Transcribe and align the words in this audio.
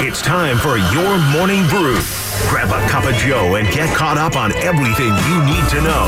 It's 0.00 0.20
time 0.20 0.58
for 0.58 0.76
your 0.76 1.18
morning 1.32 1.66
brew. 1.68 1.96
Grab 2.48 2.68
a 2.70 2.86
cup 2.88 3.04
of 3.04 3.14
Joe 3.14 3.54
and 3.54 3.66
get 3.72 3.94
caught 3.96 4.18
up 4.18 4.36
on 4.36 4.52
everything 4.56 5.06
you 5.06 5.44
need 5.46 5.68
to 5.70 5.80
know. 5.80 6.04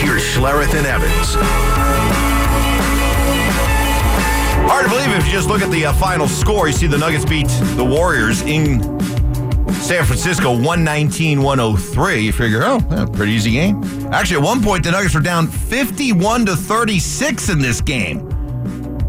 Here's 0.00 0.22
Schlereth 0.22 0.74
and 0.74 0.86
Evans. 0.86 1.36
Hard 4.68 4.84
to 4.84 4.90
believe 4.90 5.16
if 5.16 5.26
you 5.26 5.32
just 5.32 5.48
look 5.48 5.62
at 5.62 5.70
the 5.70 5.86
uh, 5.86 5.92
final 5.94 6.26
score. 6.26 6.66
You 6.66 6.74
see 6.74 6.88
the 6.88 6.98
Nuggets 6.98 7.24
beat 7.24 7.48
the 7.76 7.84
Warriors 7.84 8.42
in 8.42 8.82
San 9.72 10.04
Francisco 10.04 10.50
119 10.50 11.42
103. 11.42 12.18
You 12.18 12.32
figure, 12.32 12.62
oh, 12.64 12.80
yeah, 12.90 13.06
pretty 13.06 13.32
easy 13.32 13.52
game. 13.52 13.82
Actually, 14.12 14.38
at 14.38 14.42
one 14.42 14.62
point, 14.62 14.84
the 14.84 14.90
Nuggets 14.90 15.14
were 15.14 15.20
down 15.20 15.46
51 15.46 16.46
to 16.46 16.56
36 16.56 17.48
in 17.50 17.60
this 17.60 17.80
game. 17.80 18.35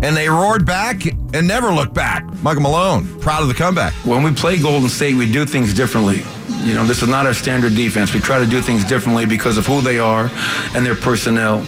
And 0.04 0.16
they 0.16 0.29
roared 0.29 0.66
back 0.66 1.05
and 1.34 1.48
never 1.48 1.71
looked 1.71 1.93
back. 1.93 2.23
Michael 2.44 2.62
Malone, 2.62 3.08
proud 3.20 3.41
of 3.41 3.48
the 3.48 3.53
comeback. 3.53 3.94
When 4.05 4.21
we 4.21 4.31
play 4.31 4.62
Golden 4.62 4.90
State, 4.90 5.16
we 5.16 5.31
do 5.31 5.45
things 5.45 5.73
differently. 5.73 6.23
You 6.67 6.76
know, 6.76 6.85
this 6.85 7.02
is 7.02 7.09
not 7.09 7.26
our 7.26 7.34
standard 7.34 7.76
defense. 7.76 8.13
We 8.13 8.20
try 8.20 8.40
to 8.40 8.45
do 8.45 8.62
things 8.62 8.84
differently 8.84 9.26
because 9.26 9.57
of 9.57 9.66
who 9.66 9.81
they 9.81 9.99
are 9.99 10.30
and 10.76 10.85
their 10.85 10.95
personnel. 10.95 11.66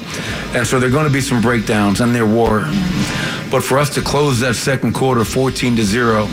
And 0.54 0.66
so 0.66 0.80
there 0.80 0.90
are 0.90 0.92
going 0.92 1.08
to 1.08 1.14
be 1.14 1.22
some 1.22 1.42
breakdowns 1.42 2.02
and 2.02 2.14
their 2.14 2.26
war. 2.26 2.66
But 3.50 3.64
for 3.64 3.80
us 3.80 3.94
to 3.96 4.02
close 4.02 4.40
that 4.42 4.56
second 4.56 4.94
quarter 4.94 5.24
14 5.24 5.76
to 5.78 5.84
0, 5.84 6.28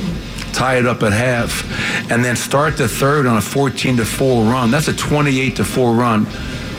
tie 0.52 0.78
it 0.78 0.86
up 0.86 1.02
at 1.02 1.12
half, 1.12 1.64
and 2.10 2.24
then 2.24 2.36
start 2.36 2.76
the 2.76 2.88
third 2.88 3.26
on 3.26 3.36
a 3.36 3.42
14 3.42 3.96
to 3.98 4.04
4 4.04 4.44
run, 4.44 4.70
that's 4.70 4.88
a 4.88 4.96
28 4.96 5.56
to 5.56 5.64
4 5.64 5.94
run 5.94 6.26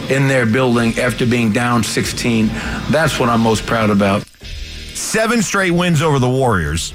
in 0.09 0.27
their 0.27 0.45
building 0.45 0.97
after 0.99 1.25
being 1.25 1.51
down 1.51 1.83
16. 1.83 2.47
That's 2.89 3.19
what 3.19 3.29
I'm 3.29 3.41
most 3.41 3.65
proud 3.65 3.89
about. 3.89 4.26
Seven 4.97 5.41
straight 5.41 5.71
wins 5.71 6.01
over 6.01 6.19
the 6.19 6.29
Warriors. 6.29 6.93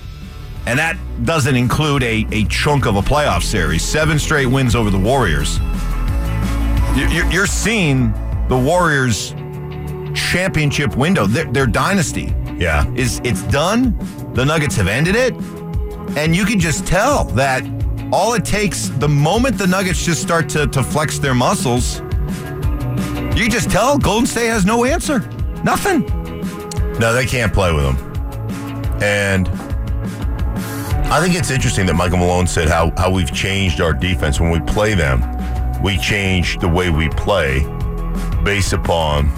And 0.66 0.78
that 0.78 0.96
doesn't 1.24 1.56
include 1.56 2.02
a, 2.02 2.26
a 2.30 2.44
chunk 2.44 2.86
of 2.86 2.96
a 2.96 3.00
playoff 3.00 3.42
series. 3.42 3.82
Seven 3.84 4.18
straight 4.18 4.46
wins 4.46 4.74
over 4.74 4.90
the 4.90 4.98
Warriors. 4.98 5.58
You- 6.96 7.08
You're, 7.08 7.30
you're 7.32 7.46
seeing 7.46 8.12
the 8.48 8.56
Warriors' 8.58 9.34
championship 10.14 10.94
window, 10.96 11.26
their, 11.26 11.46
their 11.46 11.66
dynasty. 11.66 12.34
Yeah. 12.58 12.86
is 12.94 13.20
it's 13.24 13.42
done. 13.44 13.96
The 14.34 14.44
Nuggets 14.44 14.76
have 14.76 14.86
ended 14.88 15.14
it, 15.16 15.34
and 16.16 16.34
you 16.36 16.44
can 16.44 16.60
just 16.60 16.86
tell 16.86 17.24
that 17.34 17.64
all 18.12 18.34
it 18.34 18.44
takes 18.44 18.88
the 18.88 19.08
moment 19.08 19.58
the 19.58 19.66
Nuggets 19.66 20.04
just 20.04 20.22
start 20.22 20.48
to, 20.50 20.66
to 20.68 20.82
flex 20.82 21.18
their 21.18 21.34
muscles, 21.34 22.00
you 23.36 23.48
just 23.48 23.70
tell 23.70 23.98
Golden 23.98 24.26
State 24.26 24.46
has 24.48 24.64
no 24.64 24.84
answer, 24.84 25.20
nothing. 25.64 26.02
No, 26.98 27.12
they 27.12 27.26
can't 27.26 27.52
play 27.52 27.72
with 27.72 27.84
them. 27.84 29.02
And 29.02 29.48
I 31.12 31.20
think 31.20 31.34
it's 31.34 31.50
interesting 31.50 31.86
that 31.86 31.94
Michael 31.94 32.18
Malone 32.18 32.46
said 32.46 32.68
how, 32.68 32.92
how 32.96 33.10
we've 33.10 33.32
changed 33.32 33.80
our 33.80 33.92
defense. 33.92 34.40
When 34.40 34.50
we 34.50 34.60
play 34.60 34.94
them, 34.94 35.22
we 35.82 35.98
change 35.98 36.58
the 36.58 36.68
way 36.68 36.90
we 36.90 37.08
play 37.10 37.60
based 38.44 38.72
upon 38.72 39.28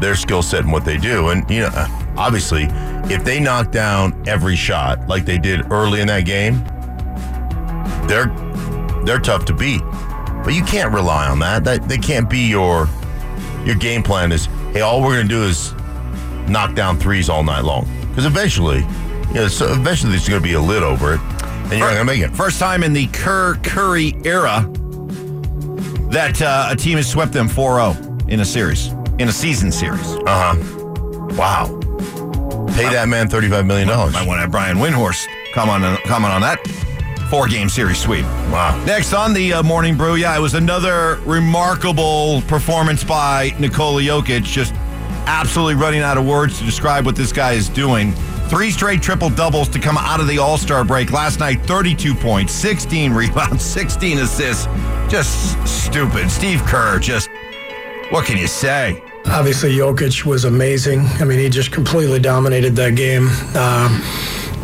their 0.00 0.14
skill 0.14 0.42
set 0.42 0.60
and 0.60 0.72
what 0.72 0.84
they 0.84 0.96
do. 0.96 1.28
And, 1.28 1.48
you 1.50 1.60
know, 1.60 1.70
obviously, 2.16 2.68
if 3.12 3.24
they 3.24 3.40
knock 3.40 3.72
down 3.72 4.22
every 4.28 4.54
shot 4.54 5.08
like 5.08 5.24
they 5.24 5.38
did 5.38 5.72
early 5.72 6.00
in 6.00 6.06
that 6.08 6.24
game, 6.24 6.62
they're 8.06 8.26
they're 9.04 9.18
tough 9.18 9.44
to 9.46 9.54
beat. 9.54 9.80
But 10.44 10.54
you 10.54 10.62
can't 10.62 10.92
rely 10.92 11.28
on 11.28 11.38
that. 11.40 11.64
That 11.64 11.88
they 11.88 11.98
can't 11.98 12.28
be 12.28 12.48
your 12.48 12.88
your 13.64 13.74
game 13.74 14.02
plan 14.02 14.30
is, 14.32 14.46
hey, 14.72 14.82
all 14.82 15.02
we're 15.02 15.16
gonna 15.16 15.28
do 15.28 15.44
is 15.44 15.74
knock 16.48 16.74
down 16.74 16.98
threes 16.98 17.28
all 17.28 17.42
night 17.42 17.64
long. 17.64 17.88
Because 18.08 18.26
eventually, 18.26 18.80
you 19.28 19.34
know, 19.34 19.48
so 19.48 19.72
eventually 19.72 20.10
there's 20.12 20.28
going 20.28 20.40
to 20.40 20.46
be 20.46 20.54
a 20.54 20.60
lid 20.60 20.82
over 20.82 21.14
it, 21.14 21.20
and 21.20 21.72
you're 21.72 21.80
not 21.80 21.94
going 21.94 21.98
to 21.98 22.04
make 22.04 22.20
it. 22.22 22.34
First 22.34 22.58
time 22.58 22.82
in 22.82 22.92
the 22.92 23.06
Kerr 23.08 23.56
Curry 23.62 24.14
era 24.24 24.68
that 26.10 26.40
uh, 26.40 26.68
a 26.70 26.76
team 26.76 26.96
has 26.96 27.08
swept 27.08 27.32
them 27.32 27.48
4 27.48 27.92
0 27.92 28.18
in 28.28 28.40
a 28.40 28.44
series, 28.44 28.88
in 29.18 29.28
a 29.28 29.32
season 29.32 29.70
series. 29.70 30.06
Uh 30.26 30.54
huh. 30.54 31.34
Wow. 31.36 31.66
Pay 32.74 32.90
that 32.90 33.08
man 33.08 33.28
thirty-five 33.28 33.66
million 33.66 33.88
dollars. 33.88 34.14
I 34.14 34.24
want 34.24 34.38
to 34.38 34.42
have 34.42 34.50
Brian 34.50 34.76
Windhorst 34.76 35.26
come 35.52 35.68
on 35.68 35.96
comment 36.04 36.32
on 36.32 36.40
that 36.42 36.58
four 37.28 37.46
game 37.46 37.68
series 37.68 37.98
sweep. 37.98 38.24
Wow. 38.50 38.82
Next 38.86 39.12
on 39.12 39.34
the 39.34 39.54
uh, 39.54 39.62
morning 39.62 39.96
brew, 39.96 40.16
yeah, 40.16 40.36
it 40.36 40.40
was 40.40 40.54
another 40.54 41.16
remarkable 41.26 42.42
performance 42.42 43.04
by 43.04 43.54
Nikola 43.58 44.02
Jokic. 44.02 44.44
Just 44.44 44.74
absolutely 45.28 45.74
running 45.74 46.00
out 46.00 46.16
of 46.16 46.26
words 46.26 46.58
to 46.58 46.64
describe 46.64 47.04
what 47.04 47.14
this 47.14 47.32
guy 47.32 47.52
is 47.52 47.68
doing. 47.68 48.12
Three 48.48 48.70
straight 48.70 49.02
triple 49.02 49.28
doubles 49.28 49.68
to 49.68 49.78
come 49.78 49.98
out 49.98 50.20
of 50.20 50.26
the 50.26 50.38
All 50.38 50.56
Star 50.56 50.84
break. 50.84 51.12
Last 51.12 51.38
night, 51.38 51.60
32 51.66 52.14
points, 52.14 52.52
16 52.54 53.12
rebounds, 53.14 53.62
16 53.62 54.18
assists. 54.18 54.66
Just 55.08 55.66
stupid. 55.68 56.30
Steve 56.30 56.62
Kerr, 56.62 56.98
just 56.98 57.28
what 58.10 58.24
can 58.24 58.38
you 58.38 58.46
say? 58.46 59.02
Obviously, 59.26 59.76
Jokic 59.76 60.24
was 60.24 60.44
amazing. 60.44 61.00
I 61.20 61.24
mean, 61.24 61.38
he 61.38 61.50
just 61.50 61.70
completely 61.72 62.18
dominated 62.18 62.74
that 62.76 62.96
game 62.96 63.28
um, 63.54 64.00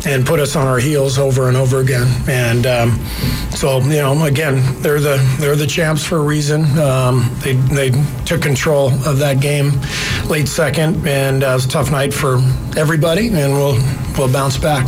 and 0.05 0.25
put 0.25 0.39
us 0.39 0.55
on 0.55 0.67
our 0.67 0.77
heels 0.79 1.17
over 1.17 1.47
and 1.47 1.57
over 1.57 1.79
again. 1.79 2.07
And 2.27 2.65
um, 2.67 2.91
so, 3.51 3.79
you 3.81 4.01
know, 4.01 4.23
again, 4.25 4.61
they're 4.81 4.99
the 4.99 5.17
they're 5.39 5.55
the 5.55 5.67
champs 5.67 6.03
for 6.05 6.17
a 6.17 6.21
reason. 6.23 6.65
Um, 6.79 7.29
they 7.39 7.53
they 7.53 7.91
took 8.25 8.41
control 8.41 8.89
of 9.07 9.17
that 9.19 9.39
game 9.39 9.71
late 10.27 10.47
second, 10.47 11.07
and 11.07 11.43
uh, 11.43 11.47
it 11.47 11.53
was 11.55 11.65
a 11.65 11.69
tough 11.69 11.91
night 11.91 12.13
for 12.13 12.35
everybody. 12.77 13.27
And 13.29 13.53
we'll 13.53 13.79
we'll 14.17 14.31
bounce 14.31 14.57
back. 14.57 14.85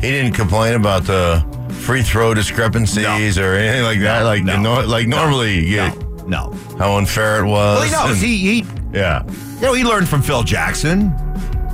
He 0.00 0.10
didn't 0.12 0.32
complain 0.34 0.74
about 0.74 1.04
the 1.04 1.44
free 1.80 2.02
throw 2.02 2.32
discrepancies 2.34 3.38
or 3.38 3.54
anything 3.54 3.82
like 3.82 4.00
that. 4.00 4.22
like 4.22 4.44
no, 4.44 4.60
no, 4.60 4.80
like 4.86 5.08
normally 5.08 5.58
you 5.66 5.76
get 5.76 5.96
No. 6.28 6.52
how 6.78 6.96
unfair 6.98 7.44
it 7.44 7.48
was. 7.48 7.78
Well, 7.78 7.82
he 7.82 7.90
knows. 7.90 8.10
and- 8.22 8.26
He, 8.26 8.60
he, 8.62 8.66
yeah. 8.92 9.24
you 9.56 9.60
know, 9.62 9.72
he 9.72 9.84
learned 9.84 10.08
from 10.08 10.22
Phil 10.22 10.42
Jackson, 10.44 11.08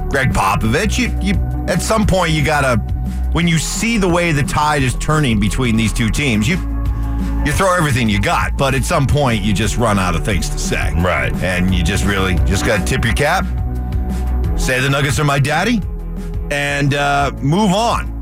Gregg 0.08 0.32
Popovich. 0.32 0.98
You, 0.98 1.08
you, 1.20 1.34
at 1.68 1.80
some 1.80 2.06
point, 2.06 2.32
you 2.32 2.44
gotta, 2.44 2.76
when 3.32 3.48
you 3.48 3.58
see 3.58 3.98
the 3.98 4.08
way 4.08 4.32
the 4.32 4.42
tide 4.42 4.82
is 4.82 4.94
turning 4.96 5.40
between 5.40 5.76
these 5.76 5.92
two 5.92 6.10
teams, 6.10 6.48
you, 6.48 6.56
you 7.44 7.52
throw 7.52 7.74
everything 7.74 8.08
you 8.08 8.20
got. 8.20 8.56
But 8.56 8.74
at 8.74 8.84
some 8.84 9.06
point, 9.06 9.42
you 9.42 9.52
just 9.52 9.76
run 9.76 9.98
out 9.98 10.14
of 10.14 10.24
things 10.24 10.48
to 10.50 10.58
say. 10.58 10.92
Right. 10.96 11.32
And 11.42 11.74
you 11.74 11.82
just 11.82 12.04
really 12.04 12.34
just 12.46 12.66
got 12.66 12.80
to 12.80 12.84
tip 12.84 13.04
your 13.04 13.14
cap, 13.14 13.44
say 14.58 14.80
the 14.80 14.90
Nuggets 14.90 15.18
are 15.18 15.24
my 15.24 15.38
daddy, 15.38 15.80
and 16.50 16.94
uh, 16.94 17.32
move 17.40 17.72
on. 17.72 18.12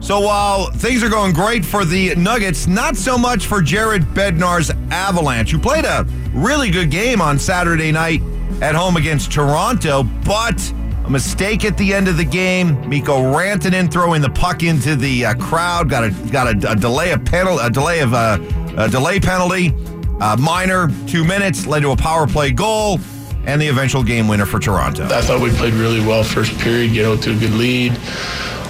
So 0.00 0.20
while 0.20 0.70
things 0.70 1.02
are 1.02 1.08
going 1.08 1.32
great 1.32 1.64
for 1.64 1.84
the 1.84 2.14
Nuggets, 2.14 2.66
not 2.66 2.94
so 2.94 3.16
much 3.16 3.46
for 3.46 3.62
Jared 3.62 4.02
Bednar's 4.02 4.70
Avalanche, 4.90 5.50
who 5.50 5.58
played 5.58 5.86
a 5.86 6.04
really 6.34 6.70
good 6.70 6.90
game 6.90 7.22
on 7.22 7.38
Saturday 7.38 7.90
night 7.90 8.20
at 8.60 8.74
home 8.74 8.96
against 8.96 9.32
Toronto, 9.32 10.02
but 10.02 10.60
a 11.04 11.10
mistake 11.10 11.64
at 11.64 11.76
the 11.76 11.92
end 11.92 12.08
of 12.08 12.16
the 12.16 12.24
game. 12.24 12.88
Mikko 12.88 13.36
ranting 13.36 13.72
Rantanen 13.72 13.92
throwing 13.92 14.22
the 14.22 14.30
puck 14.30 14.62
into 14.62 14.96
the 14.96 15.26
uh, 15.26 15.34
crowd 15.34 15.90
got 15.90 16.04
a 16.04 16.10
got 16.30 16.46
a, 16.46 16.72
a 16.72 16.76
delay 16.76 17.12
of 17.12 17.24
penalty, 17.24 17.64
a 17.64 17.70
delay 17.70 18.00
of 18.00 18.14
uh, 18.14 18.38
a 18.76 18.88
delay 18.88 19.20
penalty, 19.20 19.74
uh, 20.20 20.36
minor 20.40 20.88
two 21.06 21.24
minutes 21.24 21.66
led 21.66 21.80
to 21.80 21.90
a 21.90 21.96
power 21.96 22.26
play 22.26 22.50
goal 22.50 22.98
and 23.46 23.60
the 23.60 23.68
eventual 23.68 24.02
game 24.02 24.26
winner 24.26 24.46
for 24.46 24.58
Toronto. 24.58 25.04
I 25.04 25.20
thought 25.20 25.40
we 25.40 25.50
played 25.50 25.74
really 25.74 26.00
well 26.00 26.24
first 26.24 26.58
period, 26.58 26.92
get 26.94 27.04
out 27.04 27.22
to 27.24 27.32
a 27.32 27.38
good 27.38 27.52
lead. 27.52 27.94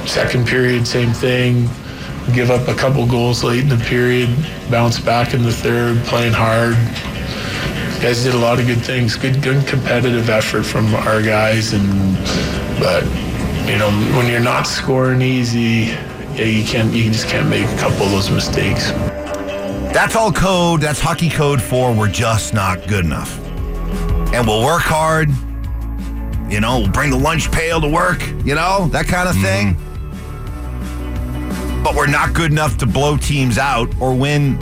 Second 0.07 0.47
period, 0.47 0.87
same 0.87 1.13
thing. 1.13 1.69
Give 2.33 2.51
up 2.51 2.67
a 2.69 2.75
couple 2.75 3.07
goals 3.07 3.45
late 3.45 3.61
in 3.61 3.69
the 3.69 3.77
period, 3.77 4.29
bounce 4.71 4.99
back 4.99 5.35
in 5.35 5.43
the 5.43 5.53
third, 5.53 5.99
playing 6.05 6.33
hard. 6.33 6.75
Guys 8.01 8.23
did 8.23 8.35
a 8.35 8.39
lot 8.39 8.61
of 8.61 8.67
good 8.67 8.83
things. 8.83 9.17
Good, 9.17 9.43
good 9.43 9.67
competitive 9.67 10.29
effort 10.29 10.65
from 10.65 10.95
our 10.95 11.23
guys, 11.23 11.73
and 11.73 12.17
but 12.79 13.05
you 13.67 13.79
know 13.79 13.91
when 14.17 14.31
you're 14.31 14.41
not 14.41 14.67
scoring 14.67 15.23
easy, 15.23 15.95
yeah, 16.35 16.45
you 16.45 16.65
can't. 16.65 16.93
You 16.93 17.11
just 17.11 17.29
can't 17.29 17.49
make 17.49 17.67
a 17.67 17.77
couple 17.79 18.07
of 18.07 18.11
those 18.11 18.31
mistakes. 18.31 18.91
That's 19.95 20.17
all 20.17 20.33
code. 20.33 20.81
That's 20.81 21.01
hockey 21.01 21.31
code 21.31 21.63
for 21.63 21.95
we're 21.95 22.09
just 22.09 22.53
not 22.53 22.87
good 22.89 23.05
enough. 23.05 23.39
And 24.35 24.47
we'll 24.47 24.65
work 24.65 24.83
hard. 24.83 25.31
You 26.51 26.61
know, 26.61 26.81
we'll 26.81 26.91
bring 26.91 27.11
the 27.11 27.19
lunch 27.19 27.51
pail 27.53 27.81
to 27.81 27.89
work, 27.89 28.21
you 28.45 28.55
know, 28.55 28.89
that 28.89 29.07
kind 29.07 29.29
of 29.29 29.37
mm-hmm. 29.37 29.77
thing. 29.77 31.83
But 31.83 31.95
we're 31.95 32.07
not 32.07 32.35
good 32.35 32.51
enough 32.51 32.77
to 32.79 32.87
blow 32.87 33.17
teams 33.17 33.57
out 33.57 33.89
or 34.01 34.15
win 34.15 34.59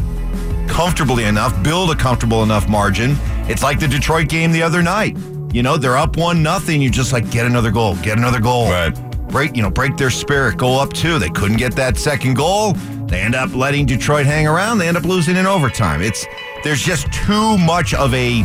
comfortably 0.72 1.24
enough, 1.24 1.62
build 1.62 1.90
a 1.90 1.94
comfortable 1.94 2.42
enough 2.42 2.66
margin. 2.66 3.14
It's 3.46 3.62
like 3.62 3.78
the 3.78 3.86
Detroit 3.86 4.28
game 4.28 4.52
the 4.52 4.62
other 4.62 4.82
night. 4.82 5.18
You 5.52 5.62
know, 5.62 5.76
they're 5.76 5.98
up 5.98 6.16
one 6.16 6.42
nothing. 6.42 6.80
You 6.80 6.90
just 6.90 7.12
like 7.12 7.30
get 7.30 7.44
another 7.44 7.70
goal, 7.70 7.94
get 7.96 8.16
another 8.16 8.40
goal. 8.40 8.70
Right. 8.70 8.90
Break, 9.28 9.54
you 9.54 9.62
know, 9.62 9.70
break 9.70 9.98
their 9.98 10.10
spirit, 10.10 10.56
go 10.56 10.80
up 10.80 10.92
two. 10.94 11.18
They 11.18 11.28
couldn't 11.28 11.58
get 11.58 11.76
that 11.76 11.98
second 11.98 12.34
goal. 12.34 12.72
They 13.06 13.20
end 13.20 13.34
up 13.34 13.54
letting 13.54 13.84
Detroit 13.84 14.24
hang 14.24 14.46
around. 14.46 14.78
They 14.78 14.88
end 14.88 14.96
up 14.96 15.04
losing 15.04 15.36
in 15.36 15.46
overtime. 15.46 16.00
It's 16.00 16.26
there's 16.64 16.82
just 16.82 17.12
too 17.12 17.58
much 17.58 17.92
of 17.92 18.14
a 18.14 18.42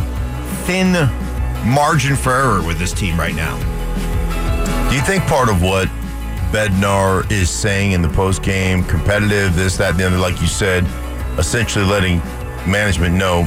thin 0.66 0.92
margin 1.66 2.14
for 2.14 2.32
error 2.32 2.62
with 2.62 2.78
this 2.78 2.92
team 2.92 3.18
right 3.18 3.34
now. 3.34 3.56
Do 4.90 4.96
you 4.96 5.02
think 5.02 5.24
part 5.24 5.48
of 5.48 5.62
what 5.62 5.88
Bednar 6.52 7.30
is 7.30 7.48
saying 7.48 7.92
in 7.92 8.02
the 8.02 8.08
post 8.10 8.42
game, 8.42 8.84
competitive, 8.84 9.56
this, 9.56 9.78
that, 9.78 9.92
and 9.92 10.00
the 10.00 10.06
other, 10.06 10.18
like 10.18 10.40
you 10.42 10.46
said, 10.46 10.86
essentially 11.38 11.84
letting 11.84 12.18
management 12.70 13.14
know, 13.14 13.42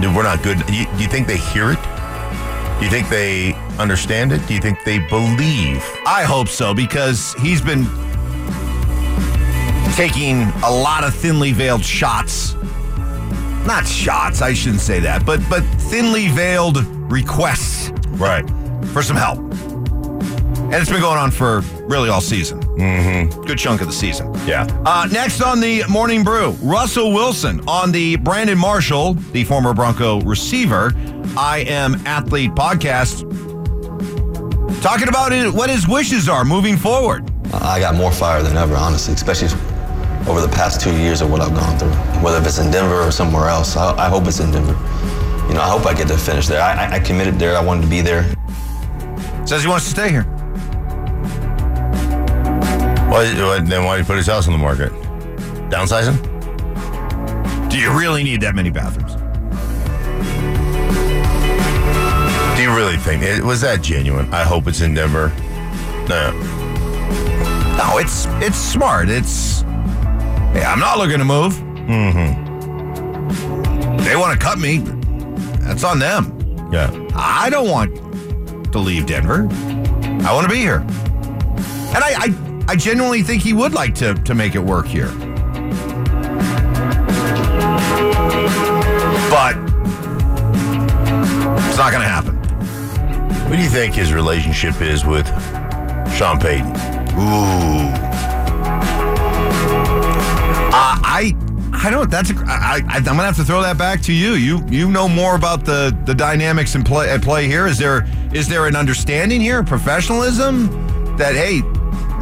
dude, 0.00 0.14
we're 0.14 0.22
not 0.22 0.42
good. 0.42 0.64
Do 0.66 0.74
you, 0.74 0.86
do 0.96 1.02
you 1.02 1.08
think 1.08 1.26
they 1.26 1.38
hear 1.38 1.70
it? 1.72 1.78
Do 2.78 2.84
you 2.86 2.90
think 2.90 3.08
they 3.08 3.54
understand 3.78 4.32
it? 4.32 4.46
Do 4.46 4.54
you 4.54 4.60
think 4.60 4.82
they 4.84 4.98
believe? 4.98 5.84
I 6.06 6.24
hope 6.24 6.48
so 6.48 6.74
because 6.74 7.34
he's 7.34 7.60
been 7.60 7.84
taking 9.94 10.42
a 10.64 10.70
lot 10.70 11.04
of 11.04 11.14
thinly 11.14 11.52
veiled 11.52 11.84
shots. 11.84 12.54
Not 13.66 13.86
shots, 13.86 14.42
I 14.42 14.52
shouldn't 14.54 14.80
say 14.80 14.98
that, 15.00 15.24
but 15.24 15.40
but 15.48 15.62
thinly 15.90 16.28
veiled 16.28 16.78
requests 17.12 17.90
Right. 18.18 18.44
for 18.92 19.02
some 19.02 19.16
help. 19.16 19.38
And 20.72 20.80
it's 20.80 20.90
been 20.90 21.02
going 21.02 21.18
on 21.18 21.30
for 21.30 21.60
really 21.82 22.08
all 22.08 22.22
season. 22.22 22.60
Mm-hmm. 22.62 23.42
Good 23.42 23.58
chunk 23.58 23.82
of 23.82 23.88
the 23.88 23.92
season. 23.92 24.32
Yeah. 24.46 24.66
Uh, 24.86 25.06
next 25.12 25.42
on 25.42 25.60
the 25.60 25.82
Morning 25.86 26.24
Brew, 26.24 26.52
Russell 26.62 27.12
Wilson 27.12 27.60
on 27.68 27.92
the 27.92 28.16
Brandon 28.16 28.56
Marshall, 28.56 29.12
the 29.32 29.44
former 29.44 29.74
Bronco 29.74 30.22
receiver, 30.22 30.92
I 31.36 31.64
Am 31.68 31.96
Athlete 32.06 32.52
podcast, 32.52 33.20
talking 34.82 35.08
about 35.08 35.32
it, 35.32 35.52
what 35.52 35.68
his 35.68 35.86
wishes 35.86 36.26
are 36.26 36.42
moving 36.44 36.78
forward. 36.78 37.30
I 37.52 37.78
got 37.78 37.94
more 37.94 38.10
fire 38.10 38.42
than 38.42 38.56
ever, 38.56 38.74
honestly, 38.74 39.12
especially 39.12 39.48
over 40.26 40.40
the 40.40 40.48
past 40.48 40.80
two 40.80 40.96
years 40.96 41.20
of 41.20 41.30
what 41.30 41.42
I've 41.42 41.54
gone 41.54 41.78
through. 41.78 41.92
Whether 42.22 42.38
if 42.38 42.46
it's 42.46 42.58
in 42.58 42.70
Denver 42.70 43.02
or 43.02 43.10
somewhere 43.10 43.48
else, 43.48 43.76
I, 43.76 44.06
I 44.06 44.08
hope 44.08 44.26
it's 44.26 44.40
in 44.40 44.50
Denver. 44.50 44.72
You 45.48 45.54
know, 45.54 45.60
I 45.60 45.68
hope 45.68 45.84
I 45.84 45.92
get 45.92 46.08
to 46.08 46.16
finish 46.16 46.46
there. 46.46 46.62
I, 46.62 46.86
I- 46.86 46.92
I 46.94 46.98
committed 47.00 47.34
there. 47.38 47.56
I 47.58 47.62
wanted 47.62 47.82
to 47.82 47.88
be 47.88 48.00
there. 48.00 48.22
Says 49.46 49.62
he 49.62 49.68
wants 49.68 49.84
to 49.84 49.90
stay 49.90 50.08
here. 50.08 50.24
Why, 53.12 53.26
why- 53.34 53.60
then 53.60 53.84
why 53.84 53.96
did 53.98 54.04
he 54.04 54.06
put 54.06 54.16
his 54.16 54.26
house 54.26 54.46
on 54.46 54.52
the 54.54 54.58
market? 54.58 54.90
Downsizing? 55.70 56.16
Do 57.68 57.78
you 57.78 57.92
really 57.98 58.22
need 58.24 58.40
that 58.40 58.54
many 58.54 58.70
bathrooms? 58.70 59.12
Do 62.56 62.62
you 62.62 62.74
really 62.74 62.96
think 62.96 63.22
it 63.22 63.42
was 63.44 63.60
that 63.60 63.82
genuine? 63.82 64.32
I 64.32 64.44
hope 64.44 64.66
it's 64.66 64.80
in 64.80 64.94
Denver. 64.94 65.28
No. 66.08 66.30
No, 67.76 67.98
it's 67.98 68.26
it's 68.40 68.56
smart. 68.56 69.08
It's 69.10 69.60
hey, 70.52 70.62
I'm 70.64 70.78
not 70.78 70.96
looking 70.98 71.18
to 71.18 71.24
move. 71.24 71.54
Mm-hmm. 71.54 72.32
They 74.04 74.16
want 74.16 74.38
to 74.38 74.44
cut 74.44 74.58
me. 74.58 74.78
That's 75.60 75.84
on 75.84 75.98
them. 75.98 76.32
Yeah. 76.72 76.90
I 77.14 77.50
don't 77.50 77.68
want 77.68 77.94
to 78.72 78.78
leave 78.78 79.04
Denver. 79.06 79.48
I 80.26 80.32
want 80.32 80.44
to 80.46 80.52
be 80.52 80.60
here. 80.60 80.80
And 81.94 82.02
I, 82.02 82.14
I, 82.16 82.28
I 82.68 82.76
genuinely 82.76 83.22
think 83.22 83.42
he 83.42 83.52
would 83.52 83.74
like 83.74 83.94
to, 83.96 84.14
to 84.14 84.34
make 84.34 84.54
it 84.54 84.60
work 84.60 84.86
here. 84.86 85.08
But 89.30 89.56
it's 91.66 91.78
not 91.78 91.90
going 91.90 92.02
to 92.02 92.08
happen. 92.08 92.36
What 93.48 93.56
do 93.56 93.62
you 93.62 93.68
think 93.68 93.94
his 93.94 94.12
relationship 94.12 94.80
is 94.80 95.04
with 95.04 95.26
Sean 96.16 96.38
Payton? 96.40 96.70
Ooh. 97.18 97.92
Uh, 100.74 100.96
I 101.04 101.36
I 101.74 101.90
don't. 101.90 102.10
That's 102.10 102.30
a, 102.30 102.34
I, 102.46 102.80
I, 102.88 102.96
I'm 102.96 103.04
gonna 103.04 103.24
have 103.24 103.36
to 103.36 103.44
throw 103.44 103.60
that 103.60 103.76
back 103.76 104.00
to 104.02 104.12
you. 104.12 104.34
You 104.34 104.64
you 104.68 104.90
know 104.90 105.08
more 105.08 105.34
about 105.34 105.64
the 105.64 105.96
the 106.06 106.14
dynamics 106.14 106.74
in 106.74 106.84
play 106.84 107.10
at 107.10 107.22
play 107.22 107.46
here. 107.46 107.66
Is 107.66 107.76
there 107.76 108.06
is 108.32 108.48
there 108.48 108.66
an 108.66 108.76
understanding 108.76 109.40
here, 109.40 109.62
professionalism 109.62 110.68
that 111.16 111.34
hey, 111.34 111.60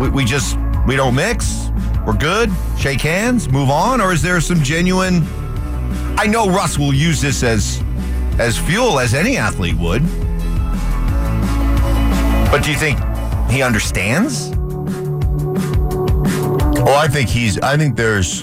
we, 0.01 0.09
we 0.09 0.25
just 0.25 0.57
we 0.87 0.97
don't 0.97 1.15
mix. 1.15 1.71
We're 2.07 2.17
good. 2.17 2.51
Shake 2.79 3.03
hands, 3.03 3.51
move 3.51 3.69
on, 3.69 4.01
or 4.01 4.13
is 4.13 4.23
there 4.23 4.41
some 4.41 4.63
genuine? 4.63 5.27
I 6.19 6.27
know 6.27 6.49
Russ 6.49 6.79
will 6.79 6.95
use 6.95 7.21
this 7.21 7.43
as 7.43 7.83
as 8.39 8.59
fuel 8.59 8.99
as 8.99 9.13
any 9.13 9.37
athlete 9.37 9.77
would. 9.77 10.03
But 12.51 12.65
do 12.65 12.73
you 12.73 12.79
think 12.79 12.99
he 13.51 13.63
understands? 13.63 14.51
Oh, 16.83 16.95
I 16.97 17.07
think 17.07 17.29
he's. 17.29 17.59
I 17.61 17.77
think 17.77 17.97
there's 17.97 18.43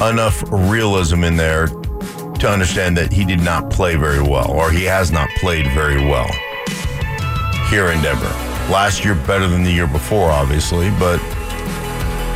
enough 0.00 0.42
realism 0.50 1.22
in 1.22 1.36
there 1.36 1.66
to 1.66 2.48
understand 2.48 2.96
that 2.96 3.12
he 3.12 3.24
did 3.24 3.40
not 3.40 3.70
play 3.70 3.94
very 3.96 4.22
well, 4.22 4.50
or 4.50 4.70
he 4.70 4.84
has 4.84 5.12
not 5.12 5.28
played 5.36 5.66
very 5.72 5.98
well 5.98 6.28
here 7.68 7.88
in 7.88 8.02
Denver. 8.02 8.53
Last 8.70 9.04
year, 9.04 9.14
better 9.14 9.46
than 9.46 9.62
the 9.62 9.70
year 9.70 9.86
before, 9.86 10.30
obviously, 10.30 10.90
but. 10.98 11.20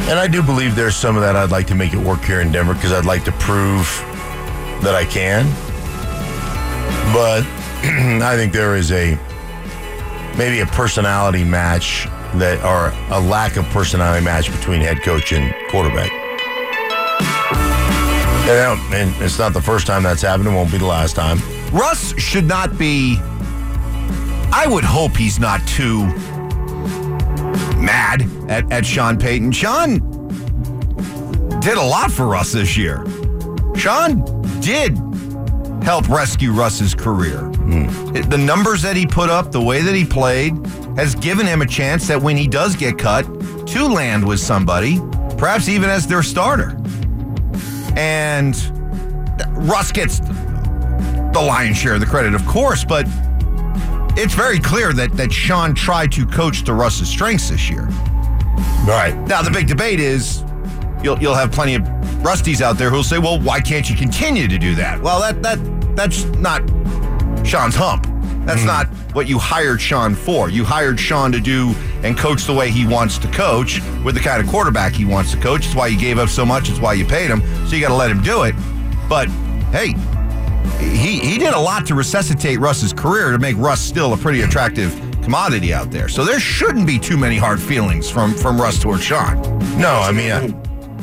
And 0.08 0.18
I 0.18 0.26
do 0.26 0.42
believe 0.42 0.74
there's 0.74 0.96
some 0.96 1.16
of 1.16 1.22
that 1.22 1.36
I'd 1.36 1.50
like 1.50 1.66
to 1.66 1.74
make 1.74 1.92
it 1.92 1.98
work 1.98 2.22
here 2.22 2.40
in 2.40 2.50
Denver 2.50 2.72
because 2.74 2.92
I'd 2.92 3.04
like 3.04 3.24
to 3.24 3.32
prove 3.32 3.84
that 4.82 4.94
I 4.94 5.04
can. 5.04 5.44
But 7.12 7.44
I 8.22 8.36
think 8.36 8.52
there 8.52 8.76
is 8.76 8.90
a 8.90 9.18
maybe 10.38 10.60
a 10.60 10.66
personality 10.66 11.44
match 11.44 12.06
that 12.34 12.62
or 12.64 12.92
a 13.14 13.20
lack 13.20 13.56
of 13.56 13.64
personality 13.66 14.24
match 14.24 14.50
between 14.50 14.80
head 14.80 15.02
coach 15.02 15.32
and 15.32 15.54
quarterback. 15.70 16.12
And, 18.48 18.94
and 18.94 19.22
it's 19.22 19.38
not 19.38 19.52
the 19.52 19.60
first 19.60 19.86
time 19.86 20.02
that's 20.02 20.22
happened. 20.22 20.48
It 20.48 20.52
won't 20.52 20.72
be 20.72 20.78
the 20.78 20.86
last 20.86 21.14
time. 21.16 21.38
Russ 21.70 22.18
should 22.18 22.46
not 22.46 22.78
be. 22.78 23.20
I 24.52 24.66
would 24.66 24.84
hope 24.84 25.16
he's 25.16 25.38
not 25.38 25.66
too 25.66 26.06
mad 27.78 28.26
at, 28.48 28.70
at 28.72 28.84
Sean 28.86 29.16
Payton. 29.18 29.52
Sean 29.52 29.98
did 31.60 31.76
a 31.76 31.82
lot 31.82 32.10
for 32.10 32.26
Russ 32.26 32.52
this 32.52 32.76
year. 32.76 33.04
Sean 33.76 34.22
did 34.60 34.96
help 35.82 36.08
rescue 36.08 36.52
Russ's 36.52 36.94
career. 36.94 37.50
It- 38.14 38.28
The 38.30 38.38
numbers 38.38 38.82
that 38.82 38.96
he 38.96 39.06
put 39.06 39.30
up, 39.30 39.52
the 39.52 39.60
way 39.60 39.82
that 39.82 39.94
he 39.94 40.04
played, 40.04 40.54
has 40.96 41.14
given 41.14 41.46
him 41.46 41.62
a 41.62 41.66
chance 41.66 42.08
that 42.08 42.20
when 42.20 42.36
he 42.36 42.48
does 42.48 42.74
get 42.74 42.98
cut, 42.98 43.24
to 43.68 43.86
land 43.86 44.26
with 44.26 44.40
somebody, 44.40 44.98
perhaps 45.36 45.68
even 45.68 45.90
as 45.90 46.06
their 46.06 46.22
starter. 46.22 46.76
And 47.96 48.56
Russ 49.68 49.92
gets 49.92 50.20
the 50.20 51.42
lion's 51.46 51.76
share 51.76 51.94
of 51.94 52.00
the 52.00 52.06
credit, 52.06 52.34
of 52.34 52.44
course, 52.46 52.82
but 52.84 53.06
it's 54.18 54.34
very 54.34 54.58
clear 54.58 54.92
that 54.92 55.12
that 55.16 55.32
Sean 55.32 55.74
tried 55.74 56.10
to 56.12 56.26
coach 56.26 56.64
to 56.64 56.74
Russ's 56.74 57.08
strengths 57.08 57.50
this 57.50 57.70
year. 57.70 57.84
Right. 58.84 59.14
Now 59.28 59.42
the 59.42 59.50
big 59.50 59.68
debate 59.68 60.00
is 60.00 60.42
you'll 61.02 61.18
you'll 61.20 61.34
have 61.34 61.52
plenty 61.52 61.74
of 61.76 61.82
Rusties 62.22 62.60
out 62.60 62.78
there 62.78 62.90
who'll 62.90 63.04
say, 63.04 63.18
well, 63.18 63.40
why 63.40 63.60
can't 63.60 63.88
you 63.88 63.96
continue 63.96 64.48
to 64.48 64.58
do 64.58 64.74
that? 64.74 65.00
Well, 65.00 65.20
that 65.20 65.42
that 65.42 65.96
that's 65.96 66.24
not 66.24 66.62
Sean's 67.46 67.76
hump. 67.76 68.06
That's 68.44 68.62
hmm. 68.62 68.66
not 68.66 68.86
what 69.14 69.28
you 69.28 69.38
hired 69.38 69.80
Sean 69.80 70.14
for. 70.14 70.50
You 70.50 70.64
hired 70.64 70.98
Sean 70.98 71.30
to 71.32 71.40
do 71.40 71.74
and 72.02 72.16
coach 72.16 72.44
the 72.44 72.54
way 72.54 72.70
he 72.70 72.86
wants 72.86 73.18
to 73.18 73.28
coach 73.28 73.80
with 74.04 74.14
the 74.14 74.20
kind 74.20 74.42
of 74.42 74.48
quarterback 74.48 74.92
he 74.94 75.04
wants 75.04 75.32
to 75.32 75.38
coach. 75.38 75.66
It's 75.66 75.74
why 75.74 75.88
you 75.88 75.98
gave 75.98 76.18
up 76.18 76.28
so 76.28 76.44
much. 76.44 76.68
It's 76.68 76.80
why 76.80 76.94
you 76.94 77.04
paid 77.04 77.30
him. 77.30 77.40
So 77.66 77.76
you 77.76 77.80
got 77.80 77.88
to 77.88 77.94
let 77.94 78.10
him 78.10 78.22
do 78.22 78.42
it. 78.42 78.54
But 79.08 79.28
hey, 79.70 79.94
he 80.78 81.18
he 81.18 81.38
did 81.38 81.54
a 81.54 81.60
lot 81.60 81.86
to 81.86 81.94
resuscitate 81.94 82.58
Russ's 82.58 82.92
career 82.92 83.32
to 83.32 83.38
make 83.38 83.56
Russ 83.56 83.80
still 83.80 84.12
a 84.12 84.16
pretty 84.16 84.42
attractive 84.42 84.92
commodity 85.22 85.74
out 85.74 85.90
there. 85.90 86.08
So 86.08 86.24
there 86.24 86.40
shouldn't 86.40 86.86
be 86.86 86.98
too 86.98 87.16
many 87.16 87.36
hard 87.36 87.60
feelings 87.60 88.10
from 88.10 88.34
from 88.34 88.60
Russ 88.60 88.78
towards 88.78 89.02
Sean. 89.02 89.40
No, 89.78 90.00
I 90.02 90.12
mean, 90.12 90.32
I, 90.32 90.46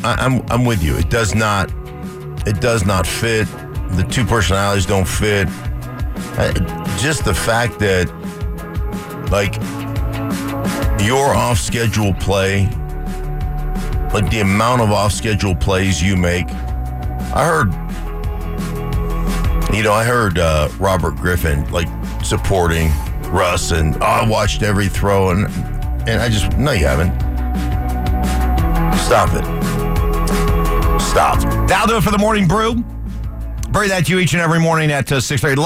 I, 0.03 0.15
I'm 0.25 0.43
I'm 0.49 0.65
with 0.65 0.83
you. 0.83 0.95
It 0.97 1.09
does 1.09 1.35
not 1.35 1.71
it 2.47 2.61
does 2.61 2.85
not 2.85 3.07
fit. 3.07 3.47
The 3.91 4.05
two 4.09 4.25
personalities 4.25 4.85
don't 4.85 5.07
fit. 5.07 5.47
Uh, 6.37 6.53
just 6.97 7.23
the 7.23 7.33
fact 7.33 7.79
that 7.79 8.09
like 9.31 9.55
your 11.05 11.35
off 11.35 11.59
schedule 11.59 12.13
play, 12.15 12.65
like 14.13 14.29
the 14.29 14.39
amount 14.41 14.81
of 14.81 14.91
off 14.91 15.11
schedule 15.11 15.55
plays 15.55 16.01
you 16.01 16.15
make. 16.15 16.49
I 17.33 17.45
heard, 17.45 17.73
you 19.75 19.83
know, 19.83 19.93
I 19.93 20.03
heard 20.03 20.39
uh, 20.39 20.69
Robert 20.79 21.15
Griffin 21.17 21.69
like 21.71 21.87
supporting 22.23 22.89
Russ, 23.29 23.71
and 23.71 23.95
oh, 23.97 24.05
I 24.05 24.27
watched 24.27 24.63
every 24.63 24.87
throw, 24.87 25.31
and 25.31 25.47
and 26.07 26.21
I 26.21 26.29
just 26.29 26.57
no, 26.57 26.71
you 26.71 26.85
haven't. 26.85 27.13
Stop 28.97 29.29
it. 29.33 29.65
Stop. 31.01 31.39
That'll 31.67 31.87
do 31.87 31.97
it 31.97 32.03
for 32.03 32.11
the 32.11 32.17
morning 32.17 32.47
brew. 32.47 32.83
Bring 33.69 33.89
that 33.89 34.05
to 34.05 34.13
you 34.13 34.19
each 34.19 34.33
and 34.33 34.41
every 34.41 34.59
morning 34.59 34.89
at 34.91 35.11
uh, 35.11 35.17
6.30. 35.17 35.57